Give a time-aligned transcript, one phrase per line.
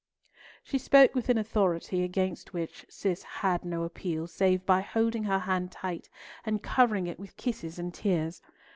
[0.63, 5.37] She spoke with an authority against which Cis had no appeal, save by holding her
[5.37, 6.09] hand tight
[6.43, 8.41] and covering it with kisses and tears.